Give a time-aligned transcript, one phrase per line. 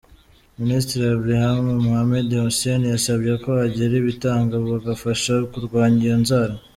[0.61, 6.53] Minisitiri Abdirahman Mohamed Hussein, yasabye ko hagira abitanga bagafasha kurwanya iyo nzara.